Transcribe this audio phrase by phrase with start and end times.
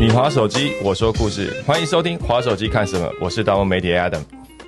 [0.00, 4.22] 你划手机，我说故事，欢迎收听《划手机看什么》，我是达文媒体 Adam。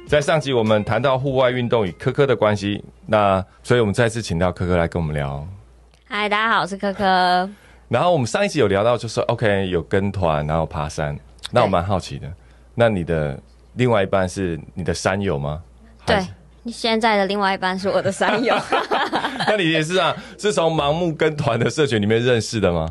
[0.09, 5.47] 在上集我们谈到户外运动与科科的关系，那所以我们再次请到科科来跟我们聊。
[6.09, 7.49] 嗨，大家好，我是科科。
[7.87, 11.17] 然后我们上一集有聊到，就是 OK 有跟团，然后爬山。
[11.53, 12.27] 那我蛮好奇的，
[12.75, 13.41] 那你的
[13.75, 15.63] 另外一半是你的山友吗？
[16.05, 16.27] 对，
[16.65, 18.57] 你现在的另外一半是我的山友。
[19.47, 20.13] 那你也是啊？
[20.37, 22.89] 是从盲目跟团的社群里面认识的吗？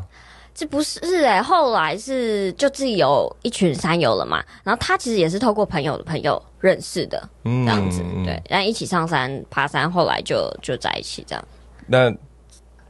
[0.54, 4.42] 这不是哎，后来是就自己有一群山友了嘛。
[4.62, 8.42] 然后他其实也是透过朋友的朋友认识的，这样子对。
[8.48, 11.44] 然后一起上山爬山，后来就就在一起这样。
[11.86, 12.12] 那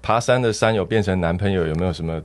[0.03, 2.21] 爬山的山友变成男朋友，有没有什么？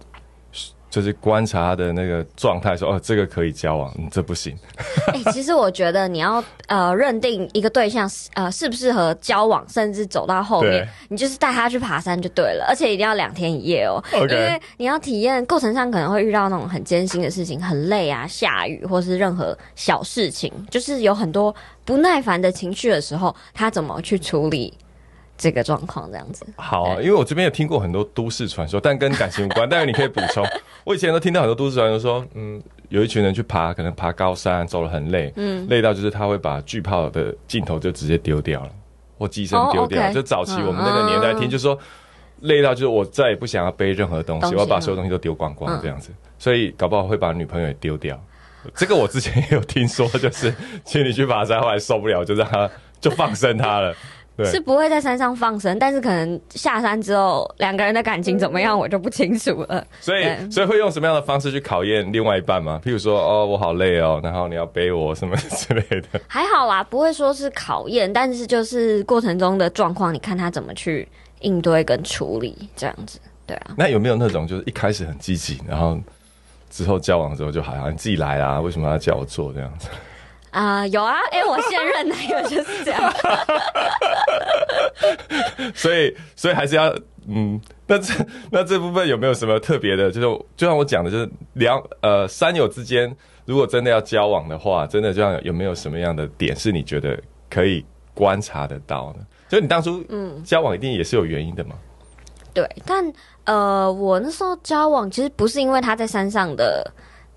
[0.95, 4.57] 就是观察他的那个状态，说哦，这个可以交往，这不行。
[5.11, 24.73] 哎，其实我觉得你要呃认定一个对象呃适不适合交往，甚至走到后面，你就是带他去爬山就对了，而且一定要两天一夜哦，因为你要体验过程上可能会遇到那种很艰辛的事情，很累啊，下雨或是任何小事情，就是有很多不耐烦的情绪的时候，他怎么去处理？
[25.37, 29.67] 这个状况这样子好，因为我这边有听过很多都市传说，但跟感情无关。
[29.69, 30.45] 但是你可以补充，
[30.83, 38.69] 我以前都听到很多都市传说，说嗯，有一群人去爬，可能爬高山走了很累，嗯，累到就是他会把巨炮的镜头就直接丢掉了，
[39.17, 40.11] 或机身丢掉。
[40.13, 41.77] 就早期我们那个年代听，就说
[42.41, 48.17] 累到就是我再也不想要背任何东西，我要把所有东西都丢光光这样子，所以搞不好会把女朋友也丢掉。
[48.73, 53.93] 这个我之前也有听说，就是请你去爬山，后来受不了，就让他就放生他了。
[54.43, 59.85] 是不会在山上放生，但是可能下山之后两个人的感情怎么样，我就不清楚了。
[60.01, 62.81] 所以，所以会用什么样的方式去考验另外一半吗？
[62.83, 66.19] 譬如说，哦，我好累哦，然后你要背我什么之类的。
[66.27, 71.07] 还好啦，不会说是考验，但是就是过程中的状况，你看他怎么去
[71.39, 73.19] 应对跟处理这样子。
[73.45, 73.71] 对啊。
[73.77, 75.97] 那有没有那种就是一开始很积极，然后
[76.69, 78.59] 之后交往之后就好像你自己来啊？
[78.59, 79.87] 为什么要叫我做这样子？
[80.55, 83.13] 啊，有啊，哎，我现任男友就是这样，
[85.75, 86.95] 所以，所以还是要，
[87.27, 88.13] 嗯，那这
[88.49, 90.09] 那这部分有没有什么特别的？
[90.09, 99.25] 就是就像我讲的，就是两呃三友之间，如果真的要交往的话，真的就像有没有什么样的点是你觉得可以观察得到呢？
[99.49, 101.75] 就你当初嗯交往一定也是有原因的嘛？
[102.53, 103.11] 对，但
[103.43, 106.89] 呃，我那时候交往其实不是因为他在山上的。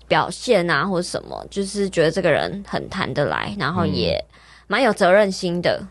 [0.09, 4.21] 表现啊，或者什么，就是觉得这个人很谈得来，然后也
[4.67, 5.81] 蛮有责任心的。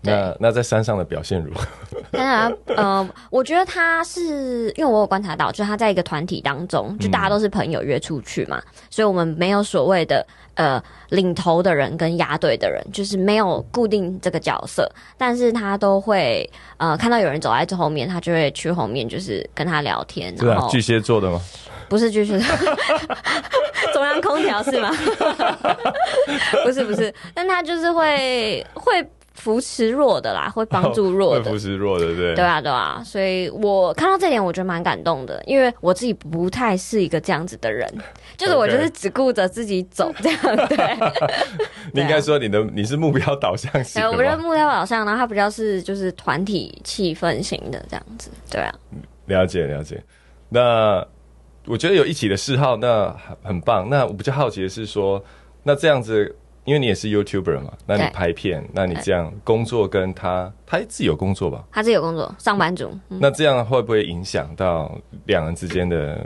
[0.00, 1.66] 那那在山上的表现如何？
[2.12, 20.34] 当然，呃，我觉得他是因为我有观察到，就他在一个团体当中，就大家都是朋友约出去嘛，所以我们没有所谓的呃领头的人跟压队的人，就是没有固定这个角色，但是他都会呃看到有人走在最后面，他就会去后面，就是跟他聊天。
[20.36, 21.40] 对啊，巨蟹座的吗？
[21.88, 22.56] 不是巨蟹座，
[23.94, 24.90] 中央空调是吗？
[26.62, 29.02] 不是不是，但他就是会会
[29.38, 37.88] 扶持弱的啦，会帮助弱的，扶持弱的，对对啊对啊，所以我看到这点，我觉得蛮感动的，因为我自己不太是一个这样子的人，
[38.36, 40.96] 就是我就是只顾着自己走这样，对。
[41.94, 48.74] 你应该说你的你是目标导向型，我觉得目标导向，然后他比较是就是团体气氛型的这样子，对啊。
[49.26, 50.02] 了解了解，
[50.48, 51.06] 那。
[51.66, 53.90] 我觉得有一起的嗜好，那很很棒。
[53.90, 55.22] 那我比较好奇的是说，
[55.64, 56.34] 那这样子，
[56.68, 61.64] 因为你也是 YouTuber 嘛，那你拍片，那你这样工作跟他，他自己有工作吧？
[61.72, 62.92] 他自己有工作，上班族。
[63.08, 66.22] 那这样会不会影响到两人之间的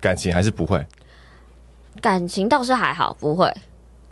[0.00, 0.34] 感情？
[0.34, 0.84] 还是不会？
[2.00, 3.48] 感情倒是还好，不会，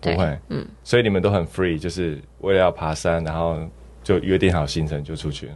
[0.00, 0.38] 不会。
[0.50, 3.58] 嗯，所以你们都很 free，就是为了要爬山，然后
[4.04, 5.52] 就约定好行程就出去了。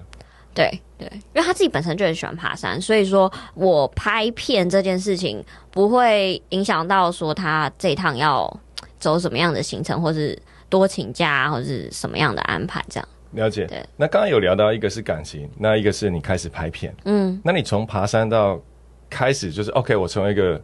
[0.53, 0.69] 对
[0.99, 8.61] 对，因为他自己本身就很喜欢爬山，所以说我拍片这件事情不会影响到说他这一趟要
[9.05, 13.67] 走什么样的行程，或是多请假，或者是什么样的安排，这样了解。
[13.67, 18.59] 对，那刚刚有聊到一个是感情，那一个是你开始拍片，嗯，那你从爬山到
[19.11, 20.59] 开始就是 OK，我成为一个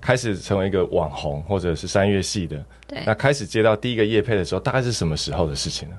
[0.00, 5.96] 开始成为一个网红，或者是三月系的，对，那开始接到第一个夜配的时候，大概是什么时候的事情呢？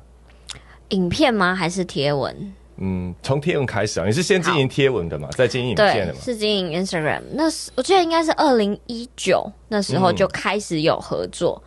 [0.89, 1.53] 影片吗？
[1.53, 2.53] 还是贴文？
[2.77, 6.19] 嗯，从贴文开始啊，你是先经营贴文的嘛，再经营影片的嘛？
[6.19, 7.21] 是经营 Instagram。
[7.33, 11.61] 那是我记得应该是二零一九那时候就开始有合作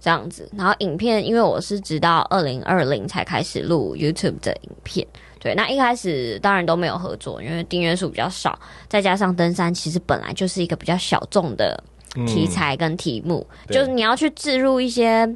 [0.00, 5.06] 这样子，然后影片因为我是直到二零二零才开始录 YouTube 的影片。
[5.40, 8.58] 对，那一开始当然都没有合作，因为订阅数比较少，
[8.88, 11.82] 再加上登山其实本来就是一个比较小众的
[12.26, 15.28] 题材跟题目，就是你要去置入一些。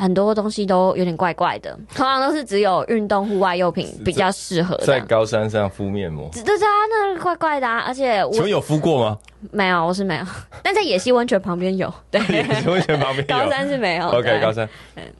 [0.00, 4.74] 很多东西都有点怪怪的，通常都是只有运动户外用品比较适合。
[4.78, 7.84] 在高山上敷面膜，对对啊，那怪怪的啊！
[7.86, 9.18] 而且请问有敷过吗？
[9.50, 10.24] 没有，我是没有，
[10.64, 13.24] 但在野溪温泉旁边有，对，野溪温泉旁边。
[13.28, 14.08] 高山是没有。
[14.08, 14.66] OK，高山。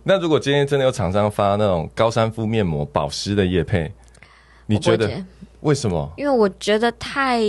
[0.02, 3.92] 那如果今天真的有厂商发那种高山敷面膜保湿的叶配，
[4.64, 5.10] 你觉得
[5.60, 7.42] 为什么因为我觉得太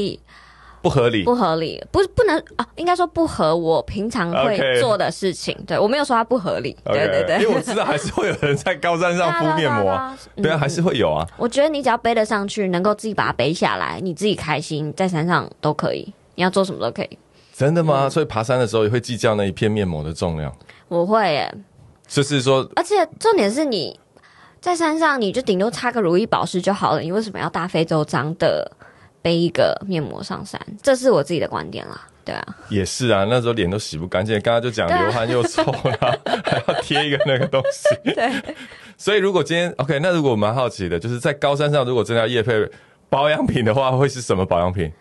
[0.81, 1.23] 不合理？
[1.23, 5.57] 不合理，不不能啊，应该说不合我平常会做的事情。
[5.67, 6.75] 对我没有说它不合理。
[6.85, 9.91] 对对对，因为我知道还是会有人在高山上 敷面膜。
[9.91, 11.27] 啊，对对啊，还是会有啊。
[11.37, 17.17] 我觉得你只要背得上去，能够自己把它背下来，你自己开心，在山上都可以，你要做什么都可以。
[17.53, 17.85] 真的嗯。
[17.85, 18.09] 吗？
[18.09, 20.51] 所以爬山的时候也会计较那一片面膜的重量，
[20.87, 21.53] 我会耶，
[22.07, 23.99] 就是说而且重点是你
[24.59, 28.71] 在山上，你就顶多擦个如意保湿就好了，你为什么要大费周章的
[29.21, 30.59] 背一个面膜上山？
[30.81, 32.07] 这是我自己的观点啦。
[32.23, 37.89] 对啊，也是啊，那时候脸都洗不干净，刚刚就讲流汗又臭啦， 还要贴一个那个东西。
[38.13, 38.31] 对，
[38.95, 42.53] 所以如果今天 OK，那如果我蛮好奇的，就是在高山上，如果真的要夜配
[43.09, 44.91] 保养品的话，会是什么保养品？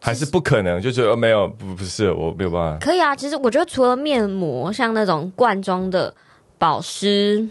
[0.00, 0.80] 还是不可能？
[0.80, 2.78] 就觉得、呃没有，不不是，我没有办法。
[2.84, 3.14] 可以啊。
[3.14, 6.14] 其实我觉得除了面膜，像那种罐装的
[6.58, 7.46] 保湿、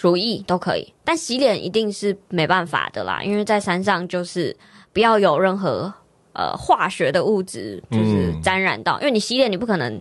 [0.00, 4.56] 乳液都可以，但洗脸一定是没办法的啦，因为在山上就是
[4.92, 5.92] 不要有任何
[6.32, 10.00] 呃化学的物质就是嗯沾染到，因为你洗脸你不可能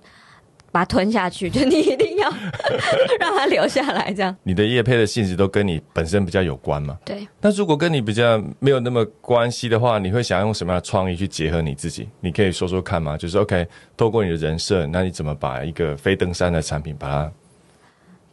[0.71, 2.29] 把它吞下去， 就你一定要
[3.19, 6.97] 让它留下来，这样你的液配的性质都跟你本身比较有关嘛？
[7.03, 7.27] 对。
[7.41, 12.07] 那如果跟你比较没有那么关系的话，你会想用什么样的创意去结合你自己？
[12.19, 13.17] 你可以说说看吗？
[13.17, 17.31] 就是 OK，透过你的人设，那你怎么把一个非登山的产品把它？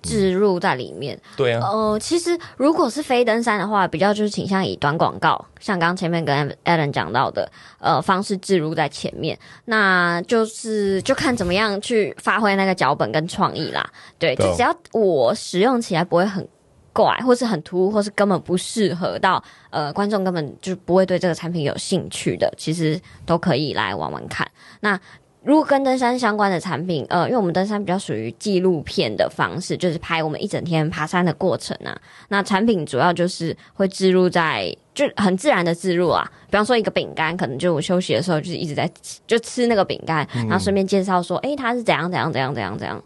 [0.06, 13.84] 置入在里面，对啊，呃，其实如果是非登山的话，比较就是倾向以短广告，像刚刚前面跟 Alan 讲到的，呃，方式置入在前面，那就是就看怎么样去发挥那个脚本跟创意啦。
[14.18, 16.46] 对，就只要我使用起来不会很
[16.92, 24.48] 怪，或是很突兀，或是根本不适合到呃观众根本就不会对这个产品有兴趣的，其实都可以来玩玩看。
[24.80, 24.98] 那
[25.46, 31.96] 如果跟登山相关的产品，呃，因为我们登山比较属于纪录片的方式，就是拍我们一整天爬山的过程啊。
[32.30, 36.28] 那产品主要就是会置入在，就很自然的置入啊。
[36.50, 43.00] 比方说一个饼干，可能就我休息的时候就是一直在吃，就吃那个饼干，然后顺便介绍说，诶，它是怎样怎样怎样怎样怎样，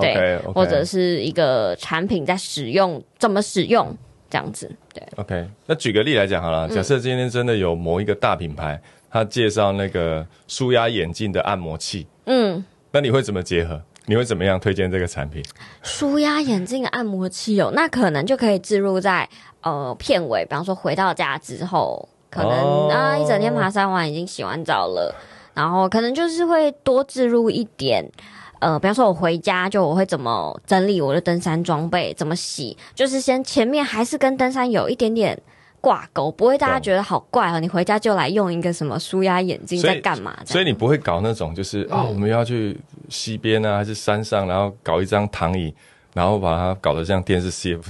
[0.00, 3.94] 对或者是一个产品在使用怎么使用
[4.30, 5.06] 这样子，对。
[5.16, 8.80] OK，那举个例来讲好了，假设今天真的有某一个大品牌，
[9.12, 13.82] 他介绍那个舒压眼镜的按摩器，嗯，那你会怎么结合？
[14.06, 15.44] 你会怎么样推荐这个产品？
[15.82, 19.28] 舒压眼镜的按摩器哦，那可能就可以置入在
[19.60, 25.14] 呃片尾，比方说回到家之后，可能、哦啊一整天爬山完已经洗完澡了，
[25.54, 28.10] 然后可能就是会多置入一点。
[28.58, 35.36] 呃，比方说，我回家就我会怎么整理我的登山装备，怎么洗，就是先前面还是跟登山有一点点
[35.82, 37.60] 挂钩，不会大家觉得好怪哦。
[37.60, 40.34] 你回家就来用一个什么舒压眼镜在干嘛？
[40.46, 42.78] 所以你不会搞那种就是啊、我们要去
[43.10, 45.74] 溪边啊，还是山上，然后搞一张躺椅，
[46.14, 47.82] 然后把它搞得像电视 CF，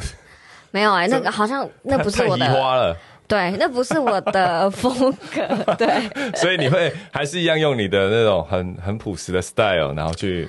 [0.70, 2.96] 没有哎、那个好像那不是我的，花了。
[3.28, 6.32] 对，那不是我的风格，对。
[6.36, 10.48] 所以你会还是一样用你的那种很很朴实的 style，然后去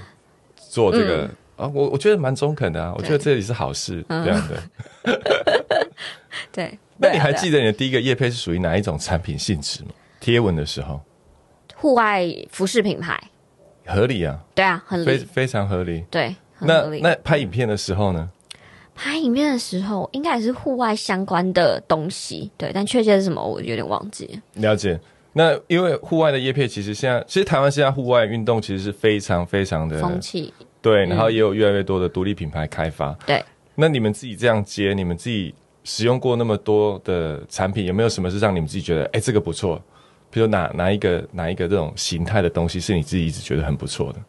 [0.56, 5.22] 做这个、啊，我我觉得蛮中肯的啊，我觉得这里是好事，这样的。
[6.52, 9.90] 对，那你还记得你的第一个业配是属于哪一种产品性质吗？
[10.20, 11.02] 贴文的时候
[11.76, 13.22] 户外服饰品牌？
[13.86, 16.06] 合理啊，对啊，很理，非非常合理。
[16.10, 17.02] 对，很那合理。
[17.02, 18.30] 那拍影片的时候呢？
[18.96, 24.42] 拍影片的时候，应该也是户外相关的东西，对，但确切是什么，我有点忘记了。
[24.62, 24.98] 了解。
[25.34, 33.12] 那因为户外的叶配，其实现在其实台湾现在户外运动其实是非常非常的风气，对，然后也有越来越多的独立品牌开发。
[33.26, 39.82] 对，那你们自己这样接，你们自己使用过那么多的产品，有没有什么是让你们自己觉得，哎、这个不错？
[40.30, 44.20] 比如哪哪一个哪一个这种形态的东西是你自己一直觉得很不错的？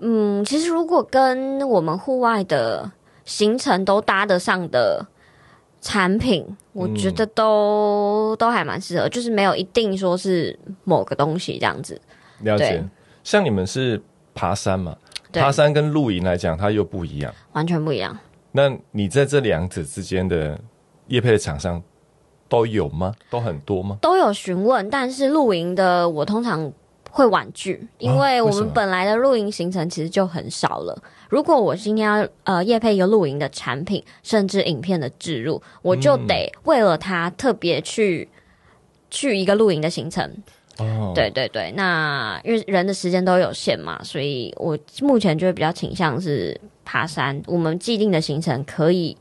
[0.00, 2.90] 嗯，其实如果跟我们户外的
[3.24, 5.06] 行程都搭得上的
[5.80, 12.00] 产品，我觉得都、都还蛮适合，就是没有一定说是某个东西这样子。
[12.40, 12.84] 了解。
[13.24, 14.02] 像你们是
[14.34, 14.96] 爬山嘛，
[15.30, 17.32] 对爬山跟露营来讲，它又不一样。
[17.52, 18.18] 完全不一样。
[18.52, 20.58] 那你在这两者之间的
[21.10, 21.82] 业配的厂商
[22.48, 23.14] 都有吗？
[23.28, 23.98] 都很多吗？
[24.00, 26.72] 都有询问，但是露营的我通常
[27.10, 30.96] 会婉拒，因为我们本来的露营行程其实就很少了。
[31.28, 38.28] 如果我今天要呃夜配一个露营的产品，甚至影片的置入，我就得为了它特别去
[39.10, 40.28] 去一个露营的行程。
[40.78, 47.42] 哦，对对对，那因为人的时间都有限嘛，所以我目前就会比较倾向是爬山。
[47.46, 49.16] 我们既定的行程可以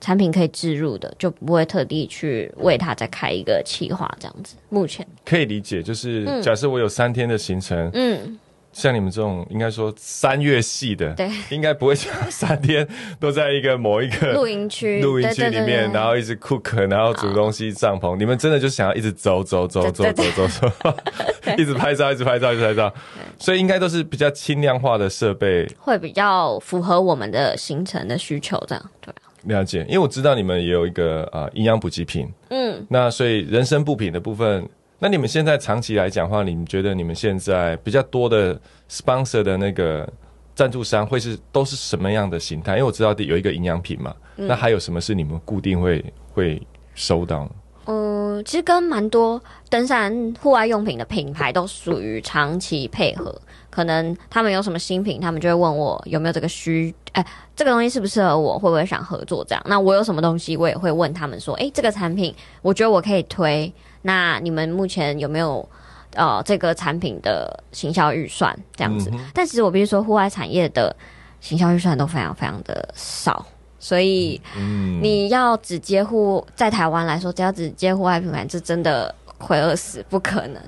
[0.00, 4.56] 产品可以置入的，就不会特地去为它再开一个企划这样子。
[4.70, 8.38] 目前，可以理解，就是假设我有三天的行程，嗯，
[8.72, 12.86] 像你们这种应该说三月系的，对，应该不会像三天
[13.18, 18.16] 都在一个某一个露营区、 露营区里面，然后一直 cook，然后煮东西、帐篷。
[18.16, 20.94] 你们真的就想要一直走走走走走走走，
[21.58, 22.92] 一直拍照，一直拍照，一直拍照。
[23.38, 29.12] 所以应该都是比较轻量化的设备，会比较符合我们的行程的需求，这样对。
[29.44, 29.84] 了解。
[29.88, 34.68] 因为我知道你们也有一个啊营养补给品，嗯，那所以人参补品的部分，
[34.98, 40.06] 那你们现在长期来讲的话，你们觉得你们现在比较多的 sponsor 的那个
[40.54, 42.72] 赞助商会是都是什么样的形态？
[42.72, 46.60] 因为我知道有一个营养品嘛，嗯那还有什么是你们固定会会
[46.94, 47.50] 收到呢？
[47.86, 53.34] 嗯，其实跟蛮多登山户外用品的品牌都属于长期配合，
[53.70, 59.62] 可能他们有什么新品，他们就会问我有没有这个需，哎、这个东西适不适合我，会不会想合作这样。
[59.66, 63.72] 那我有什么东西，我也会问他们说，哎、这个产品我觉得我可以推，
[64.02, 65.68] 那你们目前有没有？
[66.16, 70.92] 呃，这个产品的行销预算这样子，但其实我必须说，户外产业的
[71.40, 73.46] 行销预算都非常非常的少，
[73.80, 80.62] 所以嗯，你要只接户，在台湾来说，只要只接户外品牌，这真的会饿死，不可能。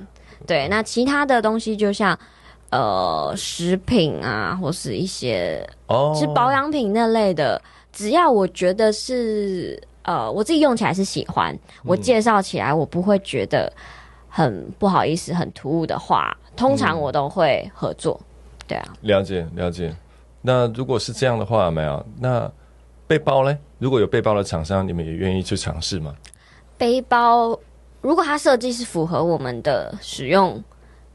[0.47, 2.19] 对，那其他的东西就像
[2.71, 7.61] 呃食品啊，或是一些哦是保养品那类的，
[7.93, 13.71] 只要我觉得是呃我自己用起来是喜欢，我介绍起来我不会觉得
[14.29, 18.19] 很不好意思、很突兀的话，通常我都会合作。
[18.67, 19.95] 对啊，了解了解。
[20.41, 22.51] 那如果是这样的话，有没有那
[23.13, 23.59] 背包呢？
[23.79, 26.15] 如果有背包的厂商，你们也愿意去尝试吗？
[26.79, 27.59] 背包
[28.01, 30.65] 如果它设计是符合我们的使用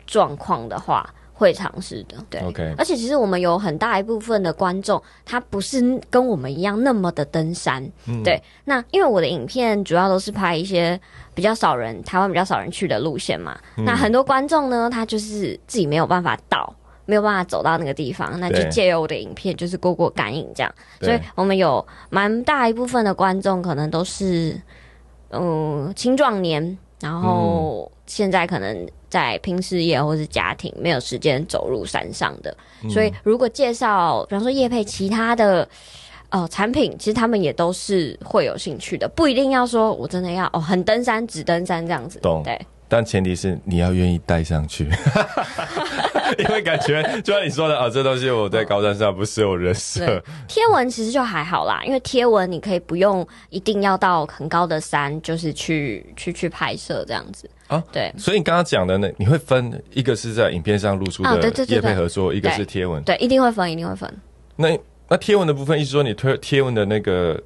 [0.05, 2.15] 状况的话，会尝试的。
[2.29, 7.83] 对 OK 而且其实我们有很大一部分的观众，他不是跟我们一样那么的登山。
[8.05, 10.99] 嗯对，那因为我的影片主要都是拍一些
[11.33, 16.71] 比较少人、台湾比较少人去的路线嘛，嗯那很多观众呢，他就是自己没有办法到。
[17.07, 20.71] 没有办法走到那个地方，那就借由我的影片，就是过过感应这样。
[21.01, 24.61] 所以我们有蛮大一部分的观众可能都是
[25.31, 32.55] 嗯青壮年，然后现在可能在拼事业或是家庭，没有时间走入山上的。
[32.89, 35.67] 所以如果介绍，比方说叶配其他的。
[36.29, 42.19] 呃，产品其实他们也都是会有兴趣的，不一定要说我真的要哦很登山只登山这样子。
[42.19, 44.89] 懂对，但前提是你要愿意带上去，
[46.39, 57.50] 因为感觉就像你说的啊，这东西我在高山上不适合我人设，贴文其实就还好啦，因为贴文你可以不用一定要到很高的山，就是去去去拍摄这样子。
[57.67, 57.84] 啊？
[57.91, 58.13] 对。
[58.17, 63.03] 所以你刚刚讲的呢，你会分一个是在影片上露出的啊对对对业配对合作，一个是贴文。
[63.03, 64.12] 对，一定会分，一定会分。
[64.56, 64.70] 那
[65.10, 67.41] 那贴文的部分，意思说你推贴文的那个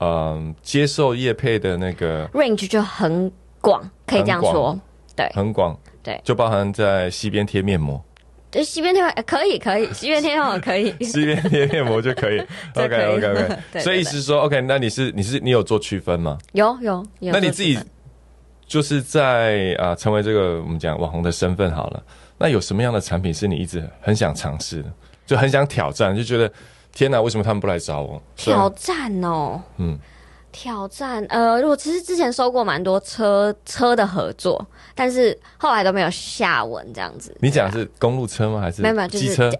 [0.00, 3.30] 嗯接受叶配的那个 range 就很
[3.62, 4.78] 广，可以这样很说。
[5.16, 8.02] 对很广，对就包含在西边贴面膜，
[8.50, 10.90] 对，西边贴呃可以可以，西边贴膜可以。
[11.04, 12.38] 西边贴面膜就可以。
[12.74, 16.38] 这 OK OK OK，所以意思 是说 OK，那你是你是你有做区分吗？
[16.52, 17.30] 有有有。
[17.32, 17.78] 那你自己
[18.66, 22.02] 就是在啊、成为这个我们讲网红的身份好了，
[22.38, 24.90] 那有什么样的产品是你一直很想尝试的，
[25.26, 26.50] 就很想挑战，就觉得
[26.94, 28.22] 天哪，为什么他们不来找我？
[28.34, 29.98] 挑战哦，嗯，
[30.52, 37.34] 挑战呃，我其实之前收过蛮多车车的合作，但是后来都没有下文这样子。
[37.40, 38.60] 你讲的是公路车吗？
[38.60, 39.50] 还是没有没有就是机车？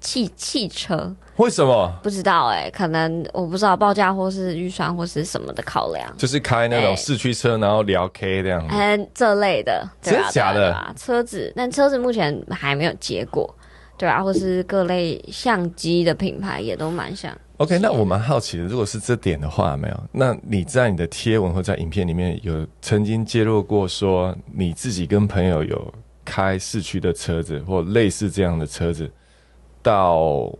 [0.00, 1.92] 汽汽车为什么？
[2.02, 6.10] 不知道哎、可能我不知道报价或是预算或是什么的考量。
[6.16, 8.74] 就是开那种哎市区车，然后聊 K 这样子。
[8.74, 9.86] 嗯，这类的，
[10.32, 13.54] 假的啊车子，但车子目前还没有结果，
[13.98, 17.36] 对啊，或是各类相机的品牌也都蛮像。
[17.60, 20.00] OK，那我蛮好奇的，如果是这点的话，没有？
[20.12, 29.10] 那你在你的贴文或在影片里面有曾经揭露过说你自己跟朋友有开市区的车子或类似这样的车子，
[29.82, 30.50] 到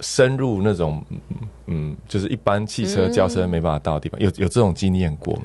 [0.00, 1.20] 深入那种嗯
[1.66, 5.44] 嗯，就是一般汽车、轿车没办法到的地方，有有这种经验过吗？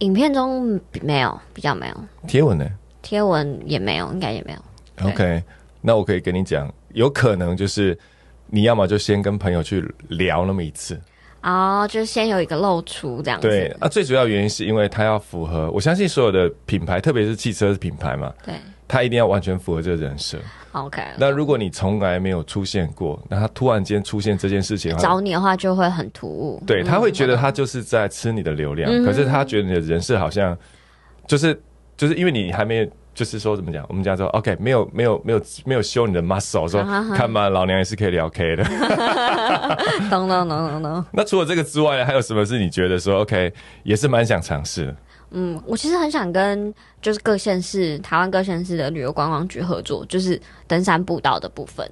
[0.00, 2.68] 影片中没有，比较没有，贴文呢
[3.00, 5.08] 贴文也没有，应该也没有。
[5.08, 5.42] ？OK，
[5.80, 7.98] 那我可以跟你讲，有可能就是
[8.54, 11.00] 你要么就先跟朋友去聊那么一次，
[11.42, 13.48] 哦，就先有一个露出这样子。
[13.48, 18.54] 对，啊，最主要原因是因为它要符合，我相信所有的品牌，特别是汽车品牌嘛，对
[18.86, 20.36] 它一定要完全符合这个人设。
[20.72, 21.02] ，OK。
[21.16, 26.62] 那如果你从来没有出现过，那他突然间出现这件事情，找你的话就会很突兀。
[26.66, 30.54] 对嗯他会觉得他就是在吃你的流量，嗯可是他觉得你的人设好像
[31.26, 31.58] 就是
[31.96, 33.84] 就是因为你还没就是说怎么讲？
[33.88, 36.82] 我们讲说 OK，没有没有没有没有修你的 muscle，说
[37.14, 38.64] 看嘛，老娘也是可以聊 K 的。
[40.10, 41.04] 懂懂懂懂懂。
[41.12, 43.52] 那除了这个之外，还有什么是你觉得说 OK
[43.82, 44.96] 也是蛮想尝试的？
[45.32, 51.90] 嗯，我其实很想跟就是各县市台湾各县市的旅游观光局合作，就是登山步道的部分，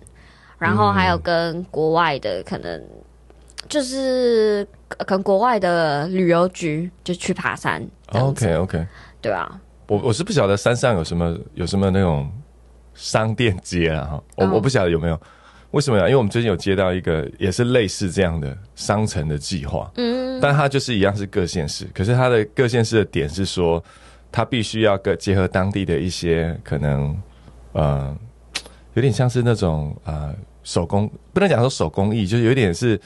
[0.59, 2.83] 然后还有跟国外的可能
[3.69, 4.67] 就是
[5.07, 7.87] 跟国外的旅游局就去爬山。
[8.12, 8.87] OK OK，
[9.21, 9.61] 对啊。
[9.91, 12.31] 我我是不晓得山上有什么有什么那种
[12.95, 15.21] 商店街啊哈，我我不晓得有没有，
[15.73, 16.05] 为什么呀？
[16.05, 23.83] 因为我们最近有接到一个也是类似这样的商城的计划，嗯，但它就是一样是各县市，可是它的各县市的点是说，
[24.31, 27.21] 它必须要个结合当地的一些可能，
[27.73, 28.17] 呃，
[28.95, 30.33] 有点像是那种呃
[30.63, 33.01] 手工，不能讲说手工艺，就是有点是。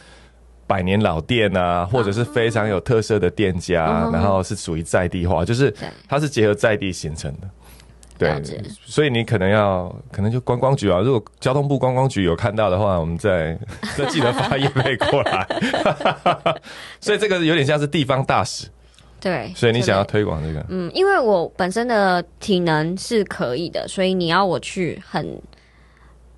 [0.66, 5.74] 百年老店啊，或者是非常有特色的店家，然后是属于在地化，就是
[6.08, 7.48] 它是结合在地形成的。
[8.16, 8.42] 对，
[8.84, 13.58] 所以你可能要，可能就观光局啊，如果交通部观光局有看到的话，我们再
[13.96, 15.46] 再 记得发业配过来。
[17.00, 18.68] 所以这个有点像是地方大使。
[19.20, 20.64] 对，所以你想要推广这个？
[20.68, 25.40] 嗯，因为我本身的体能是可以的，所以你要我去很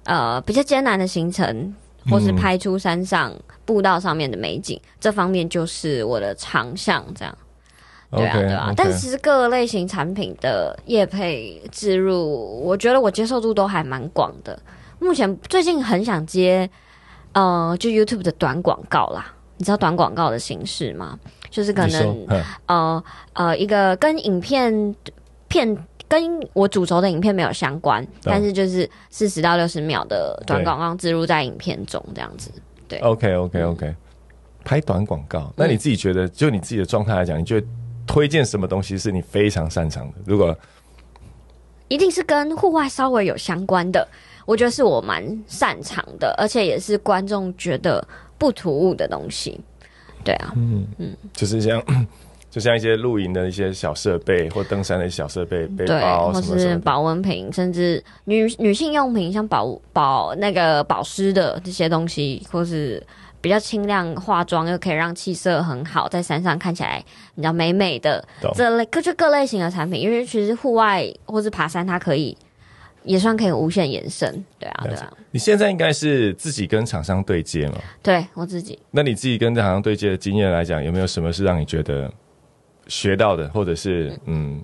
[0.05, 1.75] 呃比较艰难的行程。
[2.09, 3.33] 或是拍出山上
[3.67, 7.05] 步道上面的美景，这方面就是我的长项。
[7.15, 7.39] 这样，
[8.11, 8.73] 对啊，对啊。
[8.75, 14.59] 但其实各个类型产品的业配植入，我觉得我接受度都还蛮广的。
[14.99, 16.71] 目前最近很想接，
[17.33, 19.35] 呃，就 YouTube 的短广告啦。
[19.59, 21.19] 你知道短广告的形式吗？
[21.51, 22.27] 就是可能，
[22.67, 23.05] 呃
[23.35, 24.95] 呃，一个跟影片
[25.49, 25.77] 片。
[26.09, 32.49] 跟我主轴的影片没有相关，但是就是四十到六十秒的短广告植入在影片中，这样子。
[32.89, 33.95] 对，OK OK OK，
[34.65, 37.67] 拍短广告，那你自己觉得，就你自己的状态来讲，你觉得
[38.07, 40.19] 推荐什么东西是你非常擅长的？
[40.25, 40.57] 如果
[41.89, 44.07] 一定是跟户外稍微有相关的，
[44.45, 48.07] 我觉得是我蛮擅长的，而且也是观众觉得
[48.39, 49.61] 不突兀的东西。
[50.25, 51.81] 对啊，嗯嗯，就是这样。
[52.57, 63.07] 就像一些露营的一些小设备，或登山的小设备，背包，或是保温瓶，甚至女女性用品，像保保那个保湿的这些东西，或是
[63.43, 72.35] 比较轻量化妆又可以让气色很好，在山上看起来你知道美美的这类各就各类型的产品，因为其实户外或是爬山，它可以
[73.03, 75.13] 也算可以无限延伸，对啊，对啊。
[75.31, 77.75] 你现在应该是自己跟厂商对接嘛？
[78.03, 78.79] 对我自己。
[78.91, 82.11] 那你自己跟厂商对接的经验来讲，有没有什么是让你觉得？
[82.89, 84.63] 学到的，或者是嗯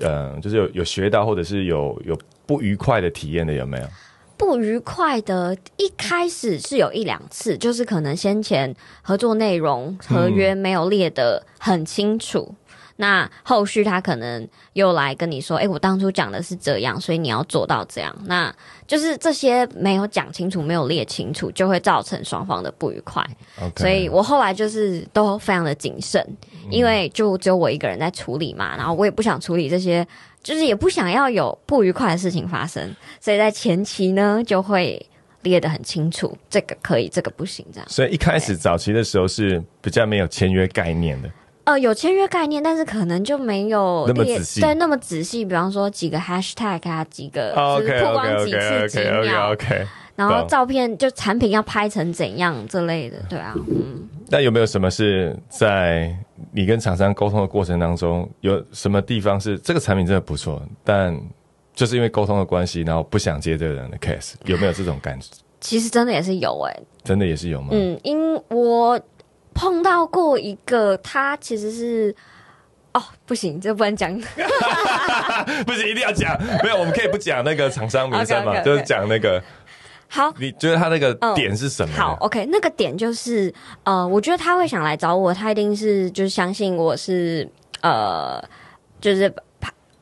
[0.00, 3.86] 呃，就是有有学到，或者是有有不愉快的体验的，有没有？
[4.38, 12.54] 不愉快的，一开始是有一两次，就是可能先前合作内容合约没有列得很清楚。
[12.96, 18.54] 那后续他可能又来跟你说：“哎，我当初讲的是这样，所以你要做到这样。”那
[18.86, 23.24] 就是这些没有讲清楚、没有列清楚，就会造成双方的不愉快。
[23.76, 26.26] 所以我后来就是都非常的谨慎，
[26.70, 30.06] 因为就只有我一个人在处理嘛，然后我也不想处理这些，
[30.42, 35.04] 就是也不想要有不愉快的事情发生，所以在前期呢就会
[35.42, 37.88] 列得很清楚，这个可以，这个不行，这样。
[37.88, 41.30] 所以一开始早期的时候是比较没有签约概念的。
[41.66, 45.44] 呃，有签约概念，但是可能就没有那么仔细，对那么仔细。
[45.44, 49.52] 比方说几个 hashtag 啊，几个就是曝光几次几秒，
[50.14, 54.08] 然后照片就产品要拍成怎样这类的，对啊，嗯。
[54.28, 56.16] 那有没有什么是在
[56.52, 61.20] 你跟厂商沟通的过程当中，有什么地方是这个产品真的不错，但
[61.74, 65.30] 就是因为沟通的关系，然后不想接这个人的 case，有没有这种感觉？
[65.60, 67.70] 其实真的也是有哎，真的也是有吗？
[67.72, 69.00] 嗯，因我。
[69.56, 72.14] 碰到过一个，他其实是
[72.92, 74.12] 哦，不行，这不能讲，
[75.66, 76.38] 不行，一定要讲。
[76.62, 79.42] 没有，我们可以不讲那个厂商名称嘛，就是讲那个。
[80.08, 81.96] 好，你觉得他那个点是什么？
[81.96, 87.48] 好，OK，那个点就是呃，我觉得他会想来找我，他一定是就是相信我是
[87.80, 88.40] 呃，
[89.00, 89.34] 就是。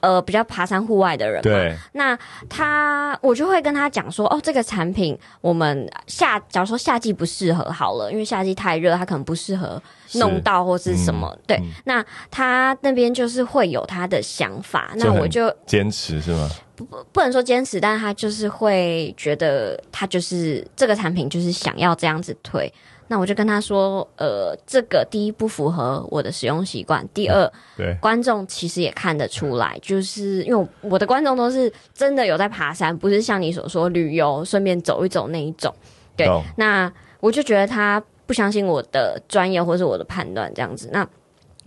[0.04, 9.82] 呃，比较爬山户外的人嘛，那他我就会跟他讲说，哦，这个产品我们夏，假如说夏季不适合好了，因为夏季太热，他可能不适合
[10.16, 11.34] 弄到或是什么。
[11.46, 16.50] 对，那他那边就是会有他的想法，那我就坚持是吗？
[16.76, 22.70] 不不，不能说坚持，但是他就是会觉得他就是这个产品就是想要这样子推。
[23.08, 35.74] 那我就跟他说，呃，这个第一不符合我的使用习惯，第二，对观众其实也看得出来，就是因为我的观众都是真的有在爬山，不是像你所说旅游顺便走一走那一种。
[36.16, 36.90] 对，那
[37.20, 40.88] 我就觉得他不相信我的专业或是我的判断这样子。
[40.92, 41.06] 那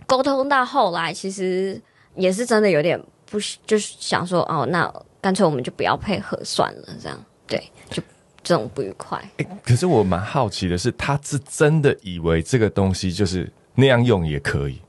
[0.06, 1.80] 沟通到后来，其实
[2.14, 2.98] 也是真的有点
[3.30, 8.02] 不就是想说哦，那干脆我们就不要配合算了，这样对，就
[8.48, 9.22] 这种不愉快。
[9.62, 14.80] 可是我蛮好奇的是，他是真的以为这个东西就是那样用也可以，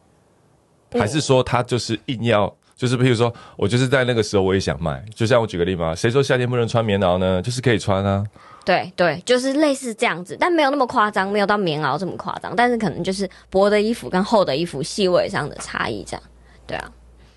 [0.91, 2.55] 还是说他就是硬要？
[2.77, 7.41] 就是譬如说，我就是在那个时候我也想卖，就像我举个例嘛，谁说夏天不能穿棉袄呢？
[7.41, 8.25] 就是可以穿啊。
[8.63, 16.23] 对对，就是类似这样子，但没有那么夸张，没有到棉袄这么夸张，但是可能就是薄的衣服跟厚的衣服细微上的差异，这样。
[16.65, 16.89] 对啊，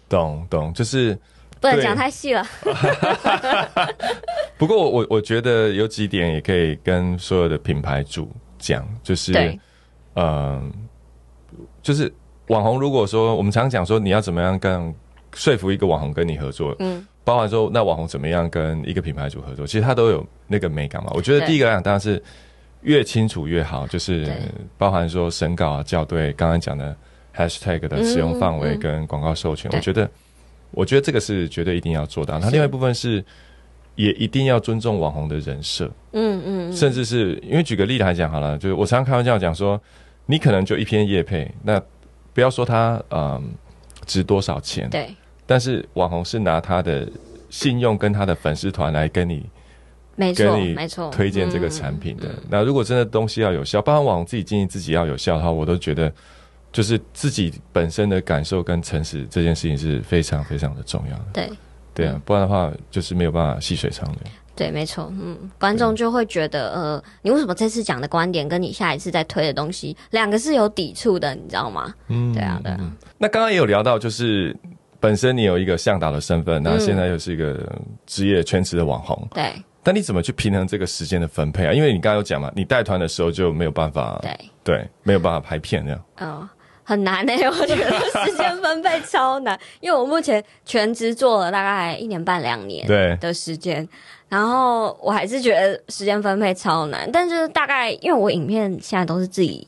[0.08, 1.18] 懂懂，就是
[1.62, 2.44] 不能讲太细了。
[4.58, 9.32] 不过我我我觉得有几点也可以跟所有的品牌主讲，就是
[10.16, 10.72] 嗯，
[11.80, 12.12] 就是
[12.48, 14.92] 网红，如果说我们常讲说你要怎么样跟
[15.32, 21.10] 说服一个网红跟你合作，嗯，包含说那网红怎么样跟一个品牌主合作，其实他都有那个美感嘛。
[21.14, 22.22] 我觉得第一个来讲，当然是
[22.82, 24.28] 越清楚越好，就是
[24.76, 26.94] 包含说审稿啊、校对，刚刚讲的
[27.34, 30.10] hashtag 的使用范围跟广告授权，我觉得，
[30.72, 32.38] 我觉得这个是绝对一定要做到。
[32.38, 33.24] 那另外一部分是，
[33.94, 39.80] 也一定要尊重网红的人设，嗯嗯，甚至是因为举个例子来讲好了，就是我常常开玩笑讲说，
[40.26, 41.80] 你可能就一篇叶配，那
[42.32, 43.52] 不要说他嗯
[44.06, 45.14] 值多少钱，对。
[45.44, 47.06] 但是网红是拿他的
[47.50, 49.44] 信用跟他的粉丝团来跟你，
[50.16, 52.30] 没错，没错，推荐这个产品的。
[52.48, 56.10] 那如果真的东西要有效，包括网红自己经营自己要有效的话，我都觉得
[56.72, 61.24] 就是自己本身的感受跟诚实这件事情是非常非常的重要的。
[61.32, 61.50] 对，
[61.94, 64.18] 对啊，不然的话就是没有办法细水长流。
[64.56, 71.94] 对，没错，嗯，观众就会觉得，呃，你为什么这次讲的观点跟你下一次再推的东西两个是有抵触的，你知道吗？
[72.08, 72.92] 嗯，对啊，对啊。
[73.18, 74.56] 那刚刚也有聊到，就是。
[75.00, 77.58] 本身你有一个向导的身份，然后现在又是一个
[78.06, 79.52] 职业全职的网红，对。
[79.82, 81.72] 但你怎么去平衡这个时间的分配啊？
[81.72, 86.04] 因为你刚刚有讲嘛，你带团的时候就没有办法，对对，没有办法拍片这样。
[86.20, 86.48] 嗯，
[86.92, 87.90] 很难诶， 我觉得
[88.24, 93.88] 时间分配超难，因为我目前全职做了大概一年半两年对的时间，
[94.28, 97.10] 然后我还是觉得时间分配超难。
[97.10, 99.66] 但是大概因为我影片现在都是自己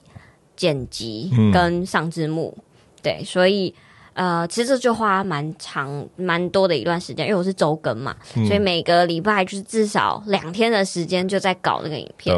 [0.54, 2.56] 剪辑跟上字幕，
[3.02, 3.74] 对，所以。
[4.16, 8.14] 呃，其实这就花蛮长、蛮多的一段时间，因为我是周更嘛，
[8.46, 12.32] 所以每个礼拜就是至少两天的时间就在搞这个影片。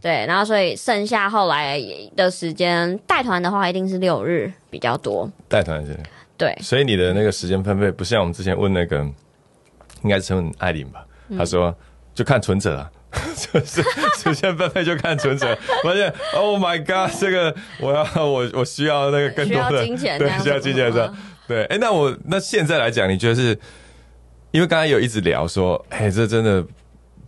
[0.00, 1.80] 对，然后所以剩下后来
[2.16, 5.30] 的时间带团的话，一定是六日比较多。
[5.48, 5.98] 带团是？
[6.36, 6.56] 对。
[6.60, 8.98] 所以你的那个时间分配不像我们之前问那个，
[10.02, 11.04] 应该是问艾琳吧？
[11.36, 11.74] 他说
[12.14, 12.90] 就看存折啊，
[13.36, 13.82] 就是
[14.16, 15.56] 时间分配就看存折。
[15.84, 21.12] 发现 Oh my God，这个我要我我需要那个更多的金钱，对，需要金钱的。
[21.46, 23.58] 对，哎，那我那现在来讲，你觉得是？
[24.52, 26.60] 因为刚才有一直聊说，哎，这真的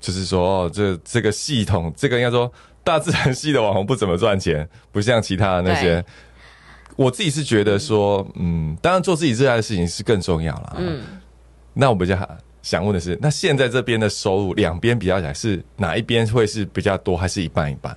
[0.02, 2.52] 就是说，哦，这这个系统，这个应该说
[2.84, 6.04] 大自然系的网红不怎么赚钱，不像其他的那些。
[6.96, 10.76] 我自己是觉得说，嗯，当然做自己热爱的事情是更重要了。
[10.76, 11.00] 嗯，
[11.72, 17.96] 那我比较想问的是，那现在这边的收入两边比较起来，是哪一边会是比较多，还是一半一半？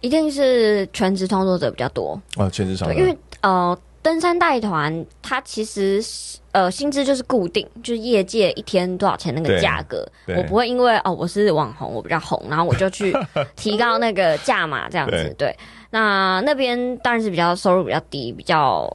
[0.00, 6.02] 一定是全职创作者比较多啊，全职创作，因为呃，登山带团它其实
[6.50, 13.16] 呃薪资就是固定，就是业界一天多少钱那个价格，我不会因为哦我是网红，我比较红，然后我就去
[13.54, 15.34] 提高那个价码这样子。
[15.38, 15.56] 对，
[15.90, 18.88] 那那边当然是比较收入比较低，比较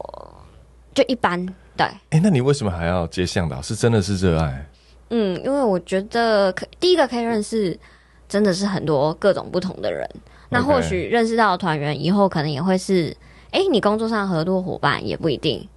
[0.93, 1.43] 就一般。
[1.77, 3.61] 对，哎，那你为什么还要接向导？
[3.61, 4.65] 是真的是热爱？
[5.11, 7.79] 嗯，因为我觉得可第一个可以认识，
[8.27, 10.09] 真的是很多各种不同的人。
[10.49, 13.15] 那或许认识到团员以后，可能也会是，
[13.51, 15.67] 哎，你工作上合作伙伴也不一定。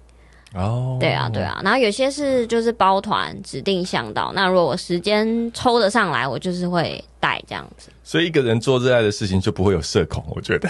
[0.53, 1.61] 哦，对啊，对啊。
[1.63, 7.89] 然后有些是就是包团指定向导，那如果我时间抽得上来，我就是会带这样子。
[8.03, 10.69] 所以一个人做热爱的事情就不会有社恐，我觉得。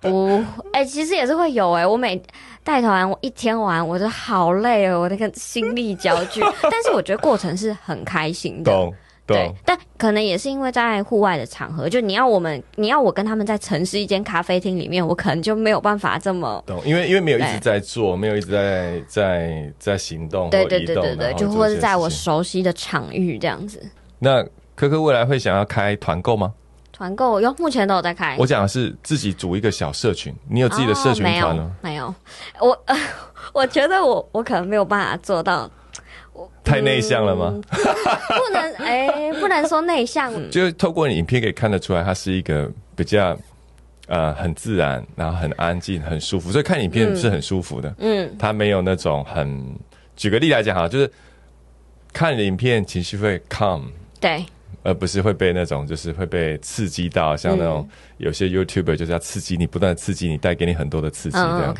[0.00, 0.42] 不，
[0.72, 1.86] 哎，其实也是会有哎。
[1.86, 2.20] 我每
[2.64, 6.40] 带团，我一天玩，我就好累哦，我那个心力交瘁。
[6.62, 8.72] 但是我觉得过程是很开心的。
[8.72, 8.94] 懂，
[9.26, 9.52] 对。
[9.64, 23.80] 但可能也是因为在户外的场合，就你要我们，你要我跟他们在城市一间咖啡厅里面，我可能就没有办法这么懂，因为因为没有一直在做，没有一直在在在行动，对对对对对，就或是在我熟悉的场域这样子。
[24.18, 26.52] 那科科未来会想要开团购吗？
[26.90, 28.36] 团购哟，目前都有在开。
[28.38, 31.70] 我讲的是自己组一个小社群，你有自己的社群团吗？
[31.80, 32.14] 没有，
[32.60, 32.84] 我
[33.54, 35.70] 我觉得我我可能没有办法做到。
[36.64, 37.60] 太内向了吗？
[37.70, 40.32] 不能 哎，不能说内向。
[40.50, 43.36] 就是透过你影片可以看得出来，他是一个比较
[44.06, 47.94] 呃很自然，然后很安静、很舒服，所以看影片是很舒服的。
[47.98, 49.74] 嗯，它没有那种很。
[50.16, 51.10] 举个例来讲哈，就是
[52.12, 53.82] 看影片情绪会 calm。
[54.20, 54.44] 对。
[54.84, 61.72] 而不是会被那种，就是会被刺激到，像那种有些 YouTuber 就是要刺激你，不断刺激你，带给你很多的刺激这样。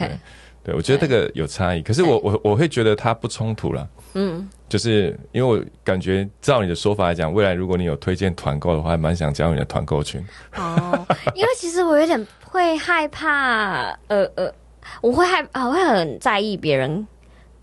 [0.64, 3.88] 对，我觉得这个有差异，可是我我我会觉得它不冲突了。
[4.14, 10.24] 嗯，就是因为我感觉照你的说法来讲，未来如果你有推荐团购的话，还蛮想加入你的团购群。
[10.56, 14.52] 哦，因为其实我有点会害怕，呃呃，
[15.00, 17.06] 我会害啊，我会很在意别人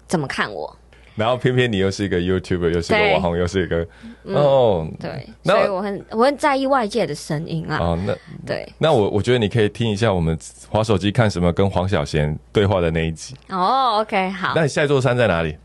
[0.07, 0.75] 怎么看我。
[1.19, 3.85] 然后偏偏你又是一个 YouTuber，又是一个网红，又是一个
[4.23, 7.77] 哦，对，所以我很我很在意外界的声音啊。
[7.77, 10.37] 哦，那对，那我我觉得你可以听一下我们
[10.69, 13.35] 滑手机看什么跟黄小贤对话的那一集。
[13.49, 14.53] 哦，OK，好。
[14.55, 15.57] 那你下一座山在哪里？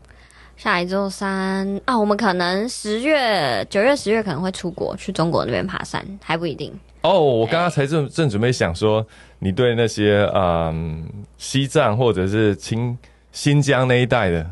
[0.57, 6.73] 下一座山啊，我们可能十月、九月、十月可能会出国去中国那边爬山，还不一定。
[7.01, 9.05] 哦，我刚刚才正正准备想说，
[9.39, 12.97] 你对那些嗯西藏或者是新
[13.31, 14.45] 新疆那一带的。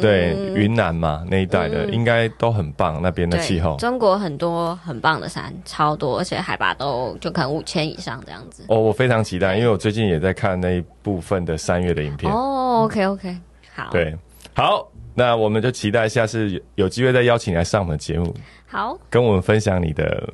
[0.00, 3.76] 对，云南嘛那一带的应该都很棒，那边的气候。
[3.76, 8.64] 中国很多很棒的山，超多，而且海拔都就可能五千以上这样子。
[8.68, 12.32] 哦，我非常期待，因为我最近也在看那一部分的三月的影片。
[12.32, 13.36] 哦，OK OK，
[13.74, 13.88] 好。
[13.90, 14.16] 对，
[14.54, 18.34] 好，那我们就期待下次有机会再邀请你来上我们节目。
[18.66, 20.28] 好，跟我们分享你的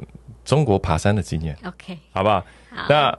[0.45, 1.57] 中国爬山的经验。
[1.65, 2.45] OK，好不好？
[2.71, 3.19] 好，那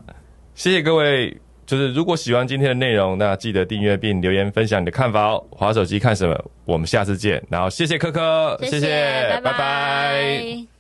[0.56, 1.40] 谢谢各位。
[1.66, 5.44] 就是如果喜欢今天的内容，那记得订阅并留言分享你的看法哦。
[5.50, 6.46] 滑手机看什么？
[6.66, 7.44] 我们下次见。
[7.50, 10.73] 然后谢谢科科，谢谢，拜拜。